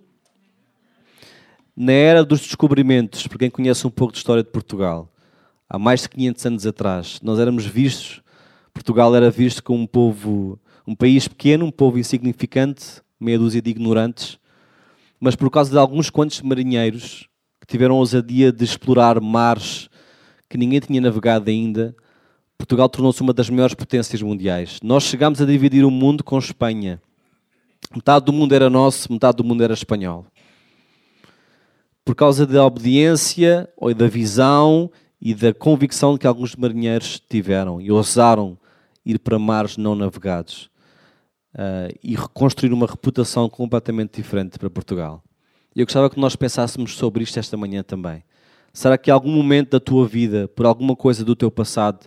[1.74, 5.10] Na era dos descobrimentos, para quem conhece um pouco de história de Portugal,
[5.66, 8.20] há mais de 500 anos atrás, nós éramos vistos,
[8.74, 13.70] Portugal era visto como um povo, um país pequeno, um povo insignificante, meia dúzia de
[13.70, 14.38] ignorantes,
[15.20, 17.28] mas por causa de alguns quantos marinheiros
[17.60, 19.88] que tiveram a ousadia de explorar mares
[20.48, 21.94] que ninguém tinha navegado ainda,
[22.56, 24.78] Portugal tornou-se uma das maiores potências mundiais.
[24.82, 27.00] Nós chegámos a dividir o mundo com Espanha.
[27.94, 30.26] Metade do mundo era nosso, metade do mundo era espanhol.
[32.04, 37.90] Por causa da obediência ou da visão e da convicção que alguns marinheiros tiveram e
[37.90, 38.56] ousaram
[39.04, 40.70] ir para mares não navegados
[41.56, 45.22] uh, e reconstruir uma reputação completamente diferente para Portugal.
[45.74, 48.22] Eu gostava que nós pensássemos sobre isto esta manhã também.
[48.72, 52.06] Será que em algum momento da tua vida, por alguma coisa do teu passado,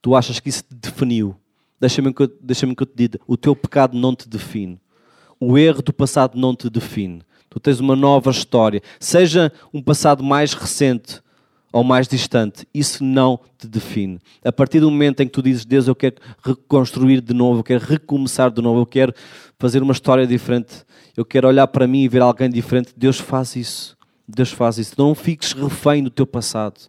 [0.00, 1.36] tu achas que isso te definiu?
[1.80, 4.80] Deixa-me que, deixa que eu te diga, o teu pecado não te define.
[5.40, 7.22] O erro do passado não te define.
[7.50, 8.80] Tu tens uma nova história.
[9.00, 11.20] Seja um passado mais recente
[11.72, 14.20] ou mais distante, isso não te define.
[14.44, 17.64] A partir do momento em que tu dizes, Deus, eu quero reconstruir de novo, eu
[17.64, 19.14] quero recomeçar de novo, eu quero
[19.58, 20.84] fazer uma história diferente,
[21.16, 23.96] eu quero olhar para mim e ver alguém diferente, Deus faz isso.
[24.28, 24.94] Deus faz isso.
[24.98, 26.80] Não fiques refém do teu passado,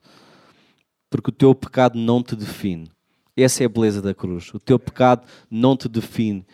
[1.10, 2.90] porque o teu pecado não te define.
[3.36, 4.54] Essa é a beleza da cruz.
[4.54, 6.46] O teu pecado não te define.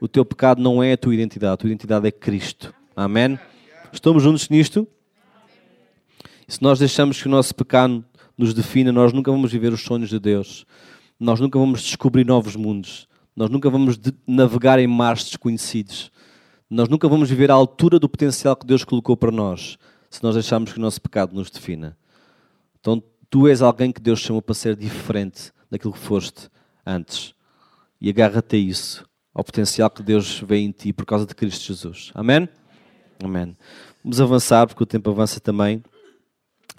[0.00, 1.54] O teu pecado não é a tua identidade.
[1.54, 2.74] A tua identidade é Cristo.
[2.96, 3.38] Amém?
[3.92, 4.86] Estamos juntos nisto?
[6.48, 8.02] Se nós deixamos que o nosso pecado
[8.36, 10.64] nos defina, nós nunca vamos viver os sonhos de Deus.
[11.20, 13.06] Nós nunca vamos descobrir novos mundos.
[13.36, 16.10] Nós nunca vamos navegar em mares desconhecidos.
[16.70, 19.76] Nós nunca vamos viver à altura do potencial que Deus colocou para nós,
[20.08, 21.96] se nós deixarmos que o nosso pecado nos defina.
[22.80, 26.48] Então, tu és alguém que Deus chamou para ser diferente daquilo que foste
[26.84, 27.34] antes.
[28.00, 31.66] E agarra-te a isso, ao potencial que Deus vê em ti por causa de Cristo
[31.66, 32.10] Jesus.
[32.14, 32.48] Amém?
[33.22, 33.56] Amém.
[34.02, 35.82] Vamos avançar, porque o tempo avança também.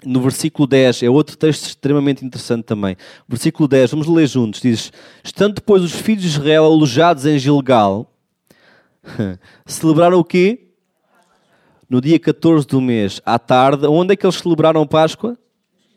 [0.04, 2.96] No versículo 10, é outro texto extremamente interessante também.
[3.28, 4.60] Versículo 10, vamos ler juntos.
[4.60, 8.10] Diz: Estando depois os filhos de Israel alojados em Gilgal,
[9.66, 10.68] celebraram o quê?
[11.88, 13.86] No dia 14 do mês, à tarde.
[13.86, 15.36] Onde é que eles celebraram Páscoa?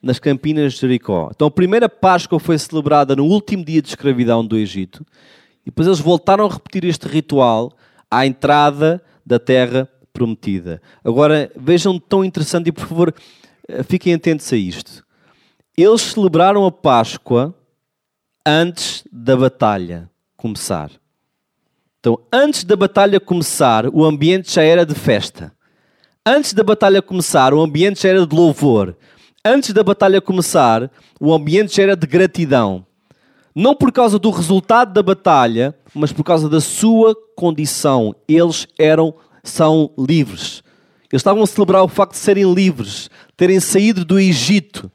[0.01, 1.29] Nas campinas de Jericó.
[1.33, 5.05] Então a primeira Páscoa foi celebrada no último dia de escravidão do Egito.
[5.61, 7.71] E depois eles voltaram a repetir este ritual
[8.11, 10.81] à entrada da terra prometida.
[11.03, 13.13] Agora vejam tão interessante e por favor
[13.85, 15.05] fiquem atentos a isto.
[15.77, 17.53] Eles celebraram a Páscoa
[18.45, 20.91] antes da batalha começar.
[21.99, 25.53] Então, antes da batalha começar, o ambiente já era de festa.
[26.25, 28.95] Antes da batalha começar, o ambiente já era de louvor.
[29.45, 32.85] Antes da batalha começar, o ambiente já era de gratidão.
[33.55, 38.15] Não por causa do resultado da batalha, mas por causa da sua condição.
[38.27, 40.63] Eles eram são livres.
[41.13, 44.91] Eles estavam a celebrar o facto de serem livres, terem saído do Egito,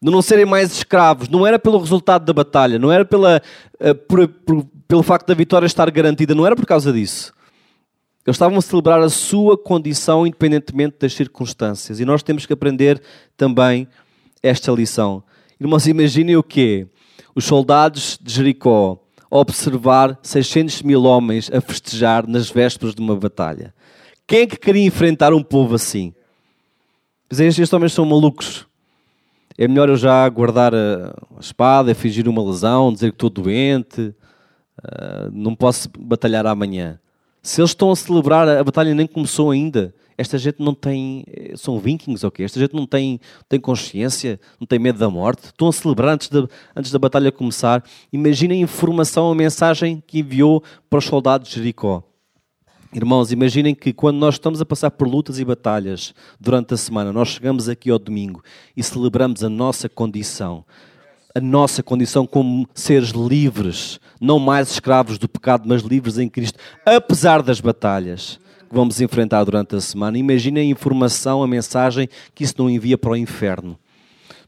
[0.00, 1.28] de não serem mais escravos.
[1.28, 3.42] Não era pelo resultado da batalha, não era pela,
[3.74, 7.34] uh, por, por, pelo facto da vitória estar garantida, não era por causa disso.
[8.26, 12.00] Eles estavam a celebrar a sua condição independentemente das circunstâncias.
[12.00, 13.02] E nós temos que aprender
[13.36, 13.86] também
[14.42, 15.22] esta lição.
[15.60, 16.86] Irmãos, imaginem o quê?
[17.34, 18.98] Os soldados de Jericó
[19.30, 23.74] observar 600 mil homens a festejar nas vésperas de uma batalha.
[24.26, 26.12] Quem é que queria enfrentar um povo assim?
[27.30, 28.66] Dizer, estes homens são malucos.
[29.56, 34.12] É melhor eu já guardar a espada, fingir uma lesão, dizer que estou doente,
[34.82, 36.98] ah, não posso batalhar amanhã.
[37.40, 39.94] Se eles estão a celebrar, a batalha nem começou ainda.
[40.18, 41.24] Esta gente não tem.
[41.54, 42.42] São vikings ou okay?
[42.42, 42.44] quê?
[42.44, 45.46] Esta gente não tem, tem consciência, não tem medo da morte.
[45.46, 47.84] Estão a celebrar antes, de, antes da batalha começar.
[48.12, 52.02] Imaginem a informação, a mensagem que enviou para os soldados de Jericó.
[52.96, 57.12] Irmãos, imaginem que quando nós estamos a passar por lutas e batalhas durante a semana,
[57.12, 58.42] nós chegamos aqui ao domingo
[58.74, 60.64] e celebramos a nossa condição.
[61.34, 66.58] A nossa condição como seres livres, não mais escravos do pecado, mas livres em Cristo,
[66.86, 70.16] apesar das batalhas que vamos enfrentar durante a semana.
[70.16, 73.78] Imaginem a informação, a mensagem que isso não envia para o inferno.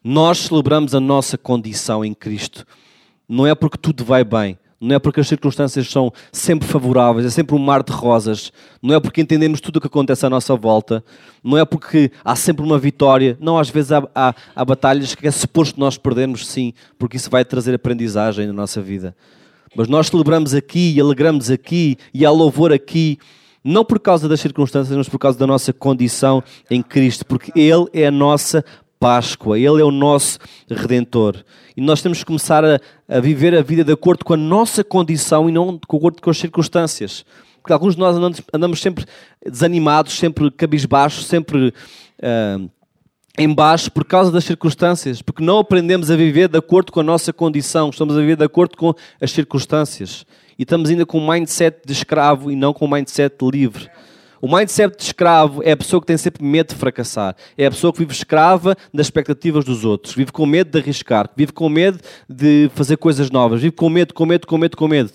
[0.02, 2.64] Nós celebramos a nossa condição em Cristo.
[3.28, 7.30] Não é porque tudo vai bem, não é porque as circunstâncias são sempre favoráveis, é
[7.30, 10.54] sempre um mar de rosas, não é porque entendemos tudo o que acontece à nossa
[10.54, 11.04] volta,
[11.42, 15.26] não é porque há sempre uma vitória, não, às vezes há, há, há batalhas que
[15.26, 19.16] é suposto nós perdermos, sim, porque isso vai trazer aprendizagem na nossa vida.
[19.74, 23.18] Mas nós celebramos aqui e alegramos aqui e há louvor aqui,
[23.62, 27.86] não por causa das circunstâncias, mas por causa da nossa condição em Cristo, porque Ele
[27.92, 28.64] é a nossa
[28.98, 31.44] Páscoa, Ele é o nosso Redentor.
[31.76, 34.82] E nós temos que começar a, a, viver a vida de acordo com a nossa
[34.82, 37.24] condição e não de acordo com as circunstâncias.
[37.62, 39.04] Porque alguns de nós andamos, andamos sempre
[39.44, 42.70] desanimados, sempre cabisbaixos, sempre uh,
[43.38, 47.04] em baixo por causa das circunstâncias, porque não aprendemos a viver de acordo com a
[47.04, 50.26] nossa condição, estamos a viver de acordo com as circunstâncias.
[50.58, 53.88] E estamos ainda com um mindset de escravo e não com um mindset livre.
[54.40, 57.34] O mindset de escravo é a pessoa que tem sempre medo de fracassar.
[57.56, 60.14] É a pessoa que vive escrava das expectativas dos outros.
[60.14, 61.28] Vive com medo de arriscar.
[61.36, 61.98] Vive com medo
[62.28, 63.60] de fazer coisas novas.
[63.60, 65.10] Vive com medo, com medo, com medo, com medo.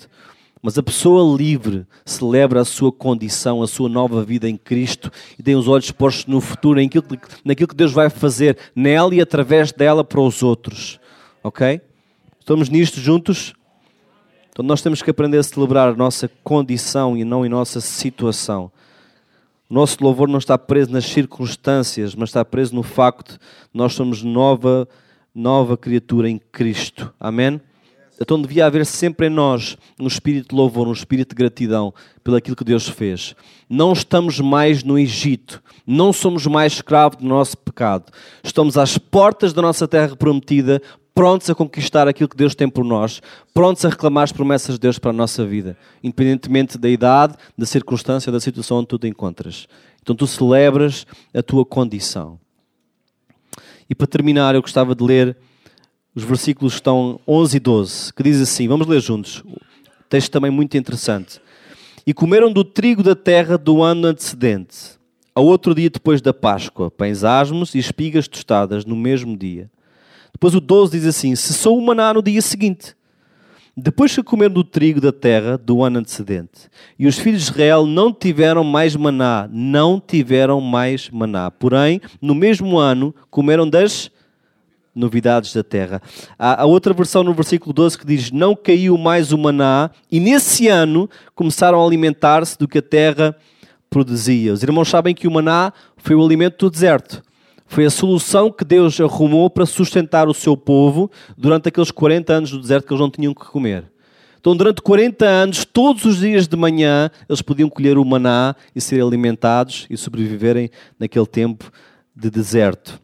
[0.62, 5.44] Mas a pessoa livre celebra a sua condição, a sua nova vida em Cristo e
[5.44, 6.80] tem os olhos postos no futuro,
[7.44, 11.02] naquilo que Deus vai fazer nela e através dela para os outros.
[11.44, 11.82] Ok?
[12.40, 13.54] Estamos nisto juntos?
[14.52, 18.72] Então nós temos que aprender a celebrar a nossa condição e não a nossa situação.
[19.74, 23.40] O nosso louvor não está preso nas circunstâncias, mas está preso no facto de
[23.74, 24.88] nós somos nova,
[25.34, 27.12] nova criatura em Cristo.
[27.20, 27.60] Amém?
[28.22, 31.92] Então devia haver sempre em nós um espírito de louvor, um espírito de gratidão
[32.24, 33.36] pelo aquilo que Deus fez.
[33.68, 38.12] Não estamos mais no Egito, não somos mais escravos do nosso pecado.
[38.44, 40.84] Estamos às portas da nossa terra prometida,
[41.14, 43.22] prontos a conquistar aquilo que Deus tem por nós,
[43.54, 47.66] prontos a reclamar as promessas de Deus para a nossa vida, independentemente da idade, da
[47.66, 49.68] circunstância, da situação onde tu te encontras.
[50.02, 52.40] Então tu celebras a tua condição.
[53.90, 55.38] E para terminar, eu gostava de ler
[56.16, 59.44] os versículos estão 11 e 12, que diz assim: vamos ler juntos.
[60.08, 61.42] Texto também muito interessante.
[62.06, 65.00] E comeram do trigo da terra do ano antecedente,
[65.34, 69.72] ao outro dia depois da Páscoa, pães asmos e espigas tostadas no mesmo dia.
[70.34, 72.96] Depois o 12 diz assim: cessou o maná no dia seguinte.
[73.76, 77.88] Depois que comeram do trigo da terra do ano antecedente, e os filhos de Israel
[77.88, 81.50] não tiveram mais maná, não tiveram mais maná.
[81.50, 84.12] Porém, no mesmo ano, comeram das
[84.94, 86.00] novidades da terra.
[86.38, 90.20] Há, a outra versão no versículo 12 que diz: Não caiu mais o maná, e
[90.20, 93.36] nesse ano começaram a alimentar-se do que a terra
[93.90, 94.54] produzia.
[94.54, 97.24] Os irmãos sabem que o maná foi o alimento do deserto.
[97.74, 102.52] Foi a solução que Deus arrumou para sustentar o seu povo durante aqueles 40 anos
[102.52, 103.92] do deserto que eles não tinham que comer.
[104.40, 108.80] Então, durante 40 anos, todos os dias de manhã, eles podiam colher o maná e
[108.80, 111.72] ser alimentados e sobreviverem naquele tempo
[112.16, 113.02] de deserto.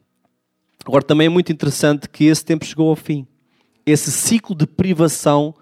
[0.85, 3.25] Agora, também é muito interessante que esse tempo chegou ao fim.
[3.87, 5.55] Esse ciclo de privação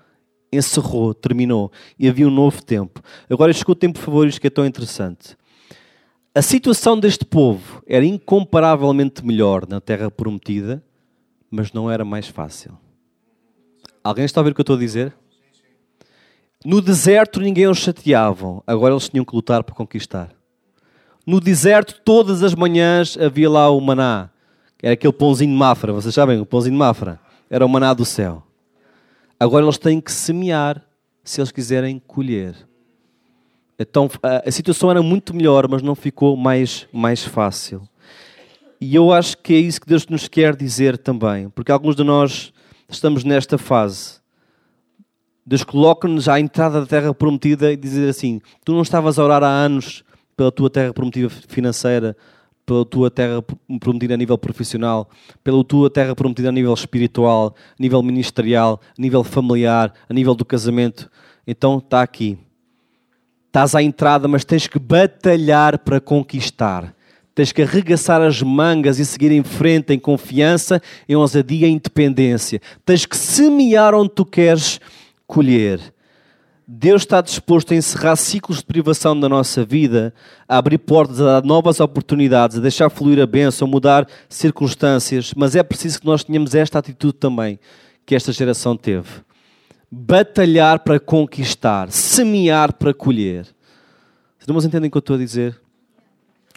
[0.51, 3.01] encerrou, terminou e havia um novo tempo.
[3.29, 5.37] Agora chegou o tempo favorito que é tão interessante.
[6.38, 10.84] A situação deste povo era incomparavelmente melhor na Terra Prometida,
[11.50, 12.78] mas não era mais fácil.
[14.04, 15.15] Alguém está a ver o que eu estou a dizer?
[16.63, 20.30] No deserto ninguém os chateavam, agora eles tinham que lutar para conquistar.
[21.26, 24.30] No deserto, todas as manhãs havia lá o maná.
[24.80, 27.19] Era aquele pãozinho de Mafra, vocês sabem, o pãozinho de Mafra.
[27.50, 28.43] Era o maná do céu.
[29.39, 30.84] Agora eles têm que semear
[31.23, 32.54] se eles quiserem colher.
[33.79, 37.87] Então a, a situação era muito melhor, mas não ficou mais, mais fácil.
[38.79, 42.03] E eu acho que é isso que Deus nos quer dizer também, porque alguns de
[42.03, 42.53] nós
[42.89, 44.19] estamos nesta fase.
[45.45, 49.43] Deus coloca-nos à entrada da terra prometida e dizer assim: Tu não estavas a orar
[49.43, 50.03] há anos
[50.35, 52.15] pela tua terra prometida financeira,
[52.65, 53.41] pela tua terra
[53.79, 55.09] prometida a nível profissional,
[55.43, 60.35] pela tua terra prometida a nível espiritual, a nível ministerial, a nível familiar, a nível
[60.35, 61.09] do casamento.
[61.47, 62.37] Então está aqui.
[63.47, 66.93] Estás à entrada, mas tens que batalhar para conquistar.
[67.33, 72.62] Tens que arregaçar as mangas e seguir em frente em confiança, em ousadia e independência.
[72.86, 74.79] Tens que semear onde tu queres
[75.25, 75.79] colher.
[76.67, 80.13] Deus está disposto a encerrar ciclos de privação da nossa vida,
[80.49, 85.33] a abrir portas, a dar novas oportunidades, a deixar fluir a bênção, a mudar circunstâncias,
[85.33, 87.57] mas é preciso que nós tenhamos esta atitude também
[88.05, 89.07] que esta geração teve.
[89.89, 93.47] Batalhar para conquistar, semear para colher.
[94.39, 95.60] Os irmãos entendem o que eu estou a dizer?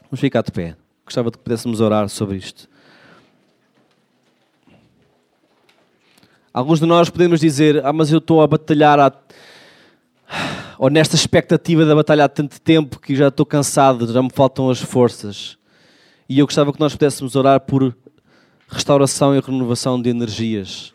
[0.05, 0.77] Vamos ficar de pé.
[1.05, 2.69] Gostava de que pudéssemos orar sobre isto.
[6.53, 8.99] Alguns de nós podemos dizer: Ah, mas eu estou a batalhar
[10.79, 14.69] ou nesta expectativa da batalha há tanto tempo que já estou cansado, já me faltam
[14.69, 15.57] as forças.
[16.29, 17.97] E eu gostava que nós pudéssemos orar por
[18.69, 20.93] restauração e renovação de energias.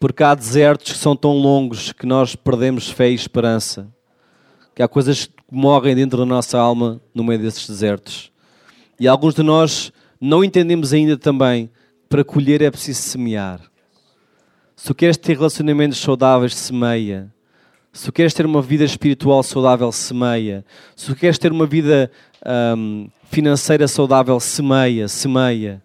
[0.00, 3.86] Porque há desertos que são tão longos que nós perdemos fé e esperança.
[4.74, 8.32] Que há coisas que morrem dentro da nossa alma no meio desses desertos.
[8.98, 11.70] E alguns de nós não entendemos ainda também
[12.08, 13.60] para colher é preciso semear.
[14.74, 17.30] Se queres ter relacionamentos saudáveis, semeia.
[17.92, 20.64] Se queres ter uma vida espiritual saudável, semeia.
[20.96, 22.10] Se queres ter uma vida
[22.76, 25.82] um, financeira saudável, semeia, semeia.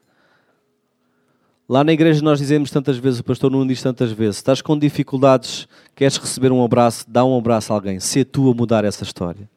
[1.68, 4.78] Lá na igreja nós dizemos tantas vezes, o pastor não diz tantas vezes, estás com
[4.78, 9.04] dificuldades, queres receber um abraço, dá um abraço a alguém, se tu a mudar essa
[9.04, 9.50] história.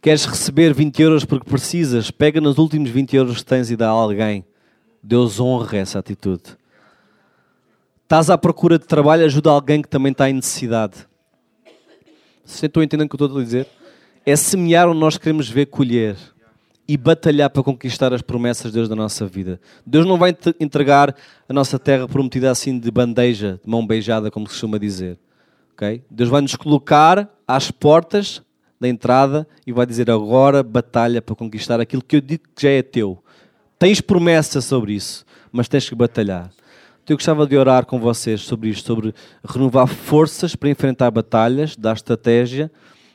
[0.00, 3.88] Queres receber 20 euros porque precisas, pega nos últimos 20 euros que tens e dá
[3.88, 4.44] a alguém.
[5.02, 6.56] Deus honra essa atitude.
[8.04, 11.06] Estás à procura de trabalho, ajuda alguém que também está em necessidade.
[12.44, 13.66] Vocês estão entendendo o que eu estou a dizer?
[14.24, 16.16] É semear onde nós queremos ver colher
[16.92, 19.58] e batalhar para conquistar as promessas de Deus da nossa vida.
[19.86, 21.16] Deus não vai entregar
[21.48, 25.18] a nossa terra prometida assim de bandeja, de mão beijada, como se costuma dizer.
[25.72, 26.02] Okay?
[26.10, 28.42] Deus vai nos colocar às portas
[28.78, 32.68] da entrada e vai dizer agora batalha para conquistar aquilo que eu digo que já
[32.68, 33.24] é teu.
[33.78, 36.50] Tens promessa sobre isso, mas tens que batalhar.
[37.02, 39.14] Então eu gostava de orar com vocês sobre isto, sobre
[39.48, 42.70] renovar forças para enfrentar batalhas, dar estratégia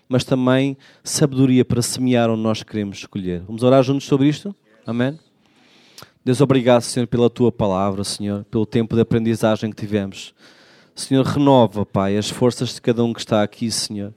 [0.08, 3.41] mas também sabedoria para semear onde nós queremos escolher.
[3.45, 4.55] Vamos orar juntos sobre isto?
[4.86, 5.20] Amém?
[6.24, 10.34] Deus, obrigado, Senhor, pela tua palavra, Senhor, pelo tempo de aprendizagem que tivemos.
[10.93, 14.14] Senhor, renova, Pai, as forças de cada um que está aqui, Senhor.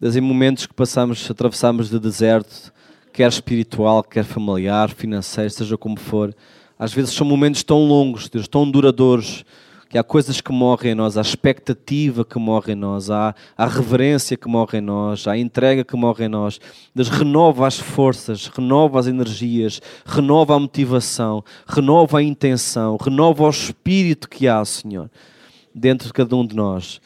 [0.00, 2.72] Deus, em momentos que passamos, atravessamos de deserto,
[3.12, 6.34] quer espiritual, quer familiar, financeiro, seja como for,
[6.78, 9.42] às vezes são momentos tão longos, Deus, tão duradouros,
[9.96, 13.66] que há coisas que morrem em nós, há expectativa que morre em nós, há, há
[13.66, 16.60] reverência que morre em nós, há entrega que morre em nós.
[16.94, 23.48] Deus renova as forças, renova as energias, renova a motivação, renova a intenção, renova o
[23.48, 25.10] espírito que há, Senhor,
[25.74, 27.00] dentro de cada um de nós.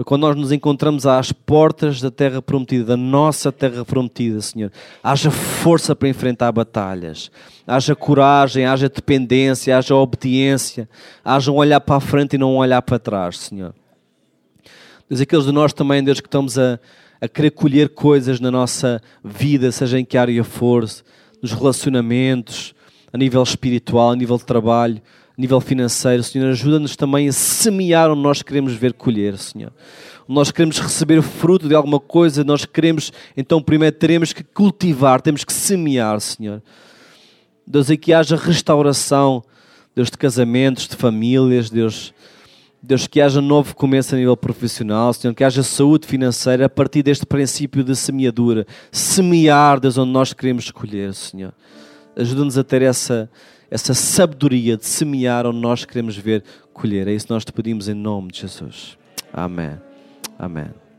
[0.00, 4.72] Para quando nós nos encontramos às portas da terra prometida, da nossa terra prometida, Senhor,
[5.02, 7.30] haja força para enfrentar batalhas,
[7.66, 10.88] haja coragem, haja dependência, haja obediência,
[11.22, 13.74] haja um olhar para a frente e não um olhar para trás, Senhor.
[15.06, 16.80] Deus, aqueles de nós também, Deus, que estamos a,
[17.20, 20.82] a querer colher coisas na nossa vida, seja em que área for,
[21.42, 22.74] nos relacionamentos,
[23.12, 25.02] a nível espiritual, a nível de trabalho,
[25.40, 29.72] nível financeiro, Senhor, ajuda-nos também a semear onde nós queremos ver colher, Senhor.
[30.28, 35.42] Nós queremos receber fruto de alguma coisa, nós queremos, então primeiro teremos que cultivar, temos
[35.42, 36.62] que semear, Senhor.
[37.66, 39.42] Deus, e que haja restauração,
[39.96, 42.12] Deus, de casamentos, de famílias, Deus,
[42.82, 47.02] Deus, que haja novo começo a nível profissional, Senhor, que haja saúde financeira a partir
[47.02, 48.66] deste princípio de semeadura.
[48.92, 51.52] Semear, Deus, onde nós queremos escolher, Senhor.
[52.14, 53.30] Ajuda-nos a ter essa,
[53.70, 56.42] essa sabedoria de semear onde nós queremos ver
[56.72, 57.06] colher.
[57.06, 58.98] É isso que nós te pedimos em nome de Jesus.
[59.32, 59.78] Amém.
[60.38, 60.89] Amém.